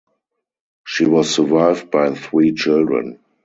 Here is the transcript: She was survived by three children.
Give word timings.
She 0.83 1.05
was 1.05 1.29
survived 1.31 1.91
by 1.91 2.15
three 2.15 2.53
children. 2.55 3.19